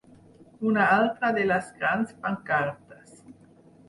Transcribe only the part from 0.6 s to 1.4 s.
Una altra